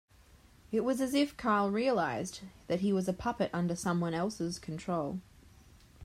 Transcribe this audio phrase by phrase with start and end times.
[0.71, 5.19] It was as if Carl realised that he was a puppet under someone else's control.